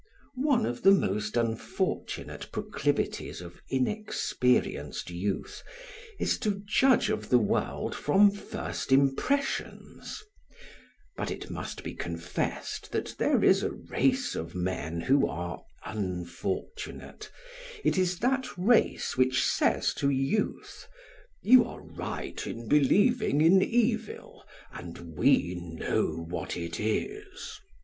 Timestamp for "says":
19.45-19.93